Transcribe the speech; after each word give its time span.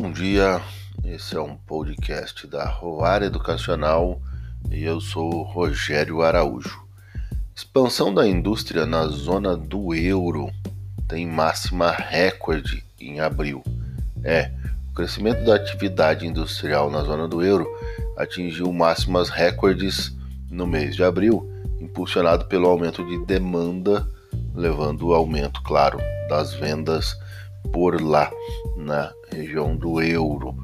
Bom 0.00 0.12
dia, 0.12 0.62
esse 1.04 1.34
é 1.34 1.40
um 1.40 1.56
podcast 1.56 2.46
da 2.46 2.64
Roar 2.64 3.20
Educacional 3.24 4.22
e 4.70 4.84
eu 4.84 5.00
sou 5.00 5.42
Rogério 5.42 6.22
Araújo. 6.22 6.80
Expansão 7.52 8.14
da 8.14 8.24
indústria 8.24 8.86
na 8.86 9.08
zona 9.08 9.56
do 9.56 9.92
euro 9.92 10.52
tem 11.08 11.26
máxima 11.26 11.90
recorde 11.90 12.84
em 13.00 13.18
abril. 13.18 13.60
É, 14.22 14.52
o 14.88 14.94
crescimento 14.94 15.44
da 15.44 15.56
atividade 15.56 16.24
industrial 16.24 16.92
na 16.92 17.02
zona 17.02 17.26
do 17.26 17.42
euro 17.42 17.66
atingiu 18.16 18.72
máximas 18.72 19.28
recordes 19.28 20.16
no 20.48 20.64
mês 20.64 20.94
de 20.94 21.02
abril, 21.02 21.44
impulsionado 21.80 22.44
pelo 22.44 22.68
aumento 22.68 23.04
de 23.04 23.26
demanda, 23.26 24.08
levando 24.54 25.08
o 25.08 25.12
aumento, 25.12 25.60
claro, 25.64 25.98
das 26.28 26.54
vendas 26.54 27.16
por 27.72 28.00
lá 28.00 28.30
na 28.76 29.12
região 29.30 29.76
do 29.76 30.00
euro. 30.00 30.56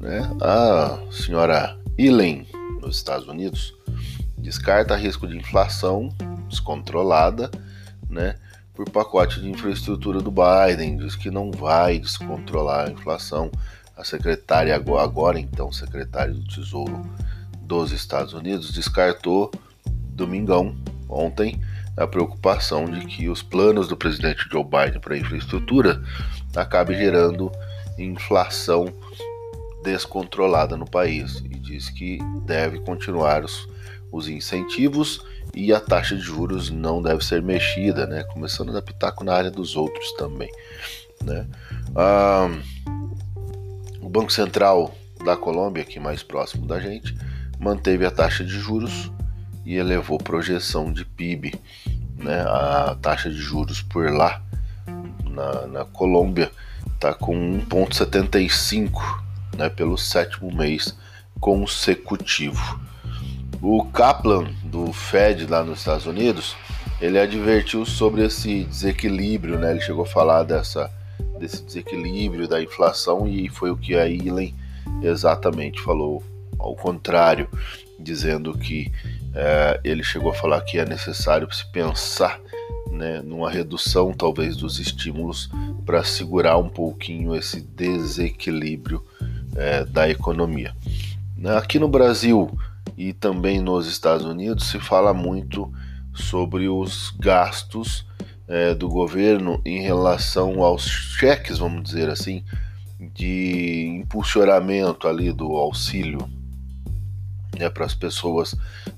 Né? 0.00 0.30
A 0.40 0.98
senhora 1.10 1.78
Ellen, 1.98 2.46
nos 2.80 2.96
Estados 2.96 3.26
Unidos, 3.26 3.74
descarta 4.38 4.96
risco 4.96 5.26
de 5.26 5.36
inflação 5.36 6.10
descontrolada 6.48 7.50
né, 8.08 8.36
por 8.74 8.88
pacote 8.90 9.40
de 9.40 9.48
infraestrutura 9.48 10.20
do 10.20 10.30
Biden, 10.30 10.98
diz 10.98 11.16
que 11.16 11.30
não 11.30 11.50
vai 11.50 11.98
descontrolar 11.98 12.88
a 12.88 12.92
inflação. 12.92 13.50
A 13.96 14.04
secretária, 14.04 14.76
agora 14.76 15.40
então 15.40 15.72
secretária 15.72 16.34
do 16.34 16.44
Tesouro 16.44 17.02
dos 17.62 17.92
Estados 17.92 18.34
Unidos, 18.34 18.70
descartou 18.72 19.50
domingão, 19.86 20.76
ontem, 21.08 21.60
a 21.96 22.06
preocupação 22.06 22.84
de 22.84 23.06
que 23.06 23.28
os 23.28 23.42
planos 23.42 23.88
do 23.88 23.96
presidente 23.96 24.46
Joe 24.50 24.64
Biden 24.64 25.00
para 25.00 25.14
a 25.14 25.18
infraestrutura 25.18 26.02
acabem 26.54 26.96
gerando 26.96 27.50
inflação 27.98 28.92
descontrolada 29.82 30.76
no 30.76 30.84
país 30.84 31.36
e 31.36 31.48
diz 31.48 31.88
que 31.88 32.18
deve 32.44 32.80
continuar 32.80 33.44
os, 33.44 33.68
os 34.12 34.28
incentivos 34.28 35.24
e 35.54 35.72
a 35.72 35.80
taxa 35.80 36.16
de 36.16 36.22
juros 36.22 36.70
não 36.70 37.00
deve 37.00 37.24
ser 37.24 37.40
mexida, 37.40 38.06
né? 38.06 38.24
Começando 38.24 38.70
a 38.70 38.72
dar 38.74 38.82
pitaco 38.82 39.24
na 39.24 39.32
área 39.32 39.50
dos 39.50 39.76
outros 39.76 40.12
também, 40.12 40.50
né? 41.22 41.46
Ah, 41.94 42.50
o 44.02 44.08
Banco 44.08 44.30
Central 44.30 44.94
da 45.24 45.36
Colômbia, 45.36 45.82
aqui 45.82 45.98
mais 45.98 46.22
próximo 46.22 46.66
da 46.66 46.78
gente, 46.78 47.16
manteve 47.58 48.04
a 48.04 48.10
taxa 48.10 48.44
de 48.44 48.52
juros 48.58 49.10
e 49.66 49.74
elevou 49.74 50.16
projeção 50.16 50.92
de 50.92 51.04
PIB, 51.04 51.52
né? 52.16 52.40
A 52.42 52.96
taxa 53.02 53.28
de 53.28 53.36
juros 53.36 53.82
por 53.82 54.10
lá 54.12 54.40
na, 55.24 55.66
na 55.66 55.84
Colômbia 55.84 56.52
está 56.94 57.12
com 57.12 57.60
1,75 57.60 58.90
né, 59.58 59.68
pelo 59.68 59.98
sétimo 59.98 60.54
mês 60.54 60.96
consecutivo. 61.40 62.80
O 63.60 63.84
Kaplan 63.86 64.44
do 64.62 64.92
Fed 64.92 65.46
lá 65.46 65.64
nos 65.64 65.80
Estados 65.80 66.06
Unidos, 66.06 66.54
ele 67.00 67.18
advertiu 67.18 67.84
sobre 67.84 68.24
esse 68.24 68.64
desequilíbrio, 68.64 69.58
né? 69.58 69.72
Ele 69.72 69.80
chegou 69.80 70.04
a 70.04 70.06
falar 70.08 70.44
dessa 70.44 70.90
desse 71.38 71.62
desequilíbrio 71.62 72.48
da 72.48 72.62
inflação 72.62 73.26
e 73.28 73.48
foi 73.48 73.70
o 73.70 73.76
que 73.76 73.94
a 73.94 74.06
Ilen 74.06 74.54
exatamente 75.02 75.80
falou 75.82 76.22
ao 76.58 76.74
contrário, 76.74 77.48
dizendo 77.98 78.56
que 78.56 78.92
é, 79.34 79.80
ele 79.84 80.02
chegou 80.02 80.30
a 80.30 80.34
falar 80.34 80.60
que 80.62 80.78
é 80.78 80.84
necessário 80.84 81.52
se 81.52 81.70
pensar 81.70 82.40
né, 82.90 83.20
numa 83.22 83.50
redução 83.50 84.12
talvez 84.12 84.56
dos 84.56 84.78
estímulos 84.78 85.50
para 85.84 86.02
segurar 86.04 86.56
um 86.56 86.68
pouquinho 86.68 87.34
esse 87.34 87.60
desequilíbrio 87.60 89.04
é, 89.54 89.84
da 89.84 90.08
economia. 90.08 90.74
Aqui 91.56 91.78
no 91.78 91.88
Brasil 91.88 92.50
e 92.96 93.12
também 93.12 93.60
nos 93.60 93.86
Estados 93.86 94.24
Unidos 94.24 94.68
se 94.68 94.80
fala 94.80 95.12
muito 95.12 95.70
sobre 96.14 96.68
os 96.68 97.14
gastos 97.18 98.06
é, 98.48 98.74
do 98.74 98.88
governo 98.88 99.60
em 99.64 99.82
relação 99.82 100.62
aos 100.62 100.86
cheques, 100.86 101.58
vamos 101.58 101.82
dizer 101.82 102.08
assim, 102.08 102.42
de 102.98 103.86
impulsionamento 104.00 105.06
ali 105.06 105.32
do 105.32 105.56
auxílio 105.56 106.26
né, 107.58 107.68
para 107.68 107.84
as 107.84 107.94
pessoas 107.94 108.54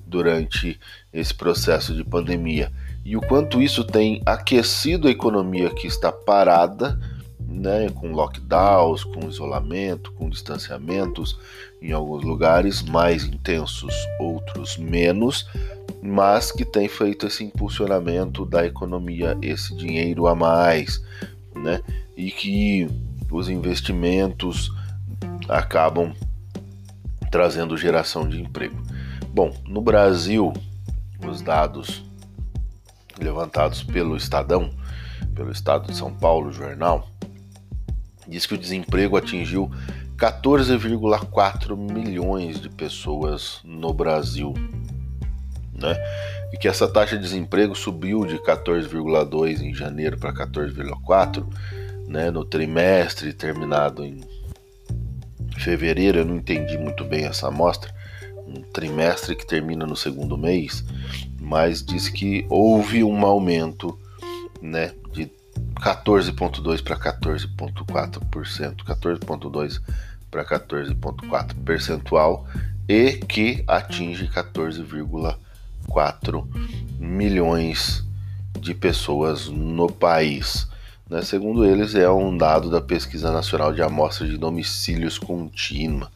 durante 0.06 0.78
esse 1.12 1.34
processo 1.34 1.94
de 1.94 2.04
pandemia. 2.04 2.72
E 3.04 3.16
o 3.16 3.20
quanto 3.20 3.62
isso 3.62 3.84
tem 3.84 4.22
aquecido 4.26 5.08
a 5.08 5.10
economia 5.10 5.70
que 5.70 5.86
está 5.86 6.12
parada, 6.12 6.98
né, 7.40 7.88
com 7.94 8.12
lockdowns, 8.12 9.02
com 9.02 9.28
isolamento, 9.28 10.12
com 10.12 10.28
distanciamentos, 10.28 11.38
em 11.80 11.92
alguns 11.92 12.22
lugares 12.22 12.82
mais 12.82 13.24
intensos, 13.24 13.94
outros 14.18 14.76
menos, 14.76 15.48
mas 16.02 16.52
que 16.52 16.64
tem 16.64 16.88
feito 16.88 17.26
esse 17.26 17.42
impulsionamento 17.42 18.44
da 18.44 18.66
economia, 18.66 19.36
esse 19.40 19.74
dinheiro 19.74 20.26
a 20.26 20.34
mais, 20.34 21.02
né, 21.54 21.80
e 22.16 22.30
que 22.30 22.86
os 23.30 23.48
investimentos 23.48 24.70
acabam 25.48 26.12
trazendo 27.30 27.76
geração 27.76 28.28
de 28.28 28.40
emprego. 28.40 28.76
Bom, 29.28 29.54
no 29.66 29.80
Brasil, 29.80 30.52
os 31.26 31.42
dados 31.42 32.04
levantados 33.18 33.82
pelo 33.82 34.16
Estadão, 34.16 34.70
pelo 35.34 35.50
Estado 35.50 35.86
de 35.86 35.96
São 35.96 36.12
Paulo, 36.12 36.52
jornal, 36.52 37.08
diz 38.26 38.46
que 38.46 38.54
o 38.54 38.58
desemprego 38.58 39.16
atingiu 39.16 39.70
14,4 40.16 41.76
milhões 41.76 42.60
de 42.60 42.68
pessoas 42.68 43.60
no 43.64 43.92
Brasil, 43.92 44.52
né? 45.72 45.96
E 46.52 46.56
que 46.56 46.66
essa 46.66 46.88
taxa 46.88 47.16
de 47.16 47.22
desemprego 47.22 47.74
subiu 47.74 48.24
de 48.24 48.38
14,2 48.38 49.60
em 49.60 49.72
janeiro 49.72 50.18
para 50.18 50.32
14,4, 50.32 51.46
né, 52.08 52.30
no 52.30 52.44
trimestre 52.44 53.32
terminado 53.32 54.02
em 54.02 54.20
fevereiro. 55.58 56.18
Eu 56.18 56.24
não 56.24 56.36
entendi 56.36 56.78
muito 56.78 57.04
bem 57.04 57.24
essa 57.24 57.48
amostra, 57.48 57.92
um 58.46 58.62
trimestre 58.72 59.36
que 59.36 59.46
termina 59.46 59.86
no 59.86 59.96
segundo 59.96 60.38
mês, 60.38 60.84
mas 61.40 61.84
diz 61.84 62.08
que 62.08 62.46
houve 62.48 63.04
um 63.04 63.24
aumento 63.24 63.98
né, 64.62 64.92
de 65.12 65.30
14,2% 65.80 66.82
para 66.82 66.96
14,4%, 66.96 68.76
14,2% 68.84 69.80
para 70.30 70.44
14,4% 70.44 71.54
percentual 71.64 72.46
e 72.88 73.12
que 73.12 73.64
atinge 73.66 74.28
14,4 74.28 76.46
milhões 76.98 78.04
de 78.60 78.74
pessoas 78.74 79.48
no 79.48 79.90
país. 79.90 80.68
Né? 81.08 81.22
Segundo 81.22 81.64
eles, 81.64 81.94
é 81.94 82.10
um 82.10 82.36
dado 82.36 82.70
da 82.70 82.80
Pesquisa 82.80 83.32
Nacional 83.32 83.72
de 83.72 83.82
Amostra 83.82 84.26
de 84.26 84.36
Domicílios 84.36 85.18
Contínua. 85.18 86.10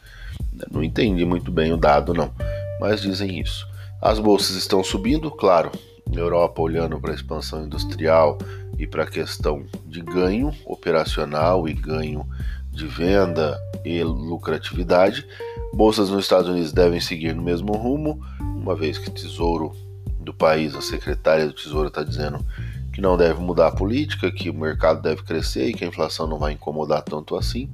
Não 0.71 0.83
entendi 0.83 1.25
muito 1.25 1.51
bem 1.51 1.73
o 1.73 1.77
dado, 1.77 2.13
não, 2.13 2.33
mas 2.79 3.01
dizem 3.01 3.39
isso. 3.39 3.67
As 4.01 4.19
bolsas 4.19 4.55
estão 4.55 4.83
subindo, 4.83 5.31
claro. 5.31 5.71
Europa 6.11 6.61
olhando 6.61 6.99
para 6.99 7.11
a 7.11 7.15
expansão 7.15 7.65
industrial 7.65 8.37
e 8.77 8.85
para 8.85 9.03
a 9.03 9.09
questão 9.09 9.65
de 9.87 10.01
ganho 10.01 10.53
operacional 10.65 11.67
e 11.67 11.73
ganho 11.73 12.27
de 12.69 12.85
venda 12.85 13.59
e 13.85 14.03
lucratividade. 14.03 15.25
Bolsas 15.73 16.09
nos 16.09 16.25
Estados 16.25 16.49
Unidos 16.49 16.71
devem 16.71 16.99
seguir 16.99 17.33
no 17.33 17.41
mesmo 17.41 17.73
rumo, 17.73 18.23
uma 18.39 18.75
vez 18.75 18.97
que 18.97 19.09
o 19.09 19.13
Tesouro 19.13 19.75
do 20.19 20.33
país, 20.33 20.75
a 20.75 20.81
secretária 20.81 21.47
do 21.47 21.53
Tesouro 21.53 21.87
está 21.87 22.03
dizendo 22.03 22.45
que 22.93 23.01
não 23.01 23.17
deve 23.17 23.41
mudar 23.41 23.67
a 23.67 23.71
política, 23.71 24.31
que 24.31 24.49
o 24.49 24.53
mercado 24.53 25.01
deve 25.01 25.23
crescer 25.23 25.67
e 25.67 25.73
que 25.73 25.83
a 25.83 25.87
inflação 25.87 26.27
não 26.27 26.37
vai 26.37 26.53
incomodar 26.53 27.01
tanto 27.01 27.35
assim. 27.35 27.69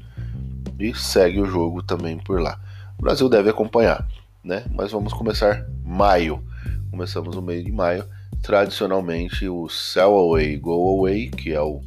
E 0.80 0.96
segue 0.96 1.42
o 1.42 1.46
jogo 1.46 1.84
também 1.84 2.18
por 2.18 2.42
lá. 2.42 2.58
O 2.98 3.02
Brasil 3.02 3.28
deve 3.30 3.50
acompanhar 3.50 4.08
né? 4.44 4.64
Mas 4.74 4.92
vamos 4.92 5.14
começar 5.14 5.66
maio. 5.84 6.44
Começamos 6.90 7.36
no 7.36 7.42
meio 7.42 7.64
de 7.64 7.72
maio. 7.72 8.06
Tradicionalmente 8.42 9.48
o 9.48 9.68
sell 9.68 10.16
away, 10.16 10.58
go 10.58 10.98
away, 10.98 11.30
que 11.30 11.54
é 11.54 11.62
o 11.62 11.82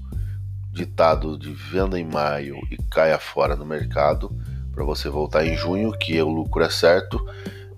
ditado 0.70 1.38
de 1.38 1.52
venda 1.52 1.98
em 1.98 2.04
maio 2.04 2.56
e 2.70 2.76
caia 2.90 3.18
fora 3.18 3.56
no 3.56 3.64
mercado 3.64 4.30
para 4.72 4.84
você 4.84 5.08
voltar 5.08 5.46
em 5.46 5.54
junho, 5.56 5.92
que 5.92 6.20
o 6.22 6.28
lucro 6.28 6.62
é 6.62 6.70
certo, 6.70 7.22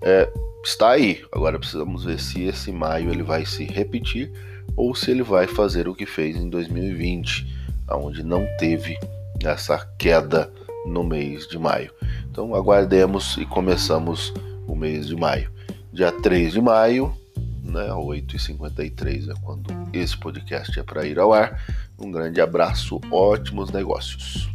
é, 0.01 0.31
está 0.63 0.91
aí. 0.91 1.23
Agora 1.31 1.59
precisamos 1.59 2.05
ver 2.05 2.19
se 2.19 2.43
esse 2.43 2.71
maio 2.71 3.11
ele 3.11 3.23
vai 3.23 3.45
se 3.45 3.65
repetir 3.65 4.31
ou 4.75 4.95
se 4.95 5.11
ele 5.11 5.23
vai 5.23 5.47
fazer 5.47 5.87
o 5.87 5.95
que 5.95 6.05
fez 6.05 6.35
em 6.35 6.49
2020, 6.49 7.45
onde 7.91 8.23
não 8.23 8.45
teve 8.57 8.97
essa 9.43 9.77
queda 9.97 10.51
no 10.85 11.03
mês 11.03 11.47
de 11.47 11.57
maio. 11.57 11.91
Então 12.29 12.53
aguardemos 12.55 13.37
e 13.37 13.45
começamos 13.45 14.33
o 14.67 14.75
mês 14.75 15.07
de 15.07 15.15
maio. 15.15 15.49
Dia 15.91 16.11
3 16.11 16.53
de 16.53 16.61
maio, 16.61 17.15
né, 17.63 17.87
8h53 17.89 19.29
é 19.29 19.33
quando 19.41 19.73
esse 19.93 20.17
podcast 20.17 20.77
é 20.79 20.83
para 20.83 21.05
ir 21.05 21.19
ao 21.19 21.33
ar. 21.33 21.61
Um 21.97 22.11
grande 22.11 22.41
abraço, 22.41 22.99
ótimos 23.11 23.71
negócios. 23.71 24.49